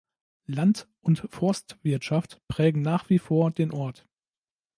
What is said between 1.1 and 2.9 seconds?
Forstwirtschaft prägen